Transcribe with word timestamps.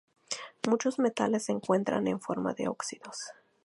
Muchos 0.67 0.97
metales 0.97 1.43
se 1.45 1.51
encuentran 1.51 2.07
en 2.07 2.19
forma 2.19 2.55
de 2.55 2.67
óxidos. 2.67 3.33